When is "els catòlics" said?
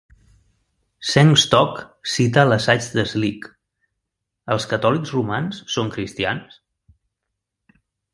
4.55-5.13